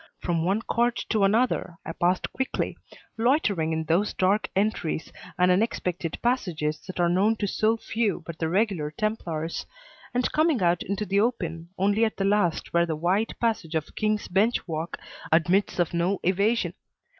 [0.19, 2.75] From one court to another I passed quickly,
[3.19, 8.39] loitering in those dark entries and unexpected passages that are known to so few but
[8.39, 9.63] the regular Templars,
[10.11, 13.95] and coming out into the open only at the last where the wide passage of
[13.95, 14.97] King's Bench Walk
[15.31, 16.73] admits of no evasion.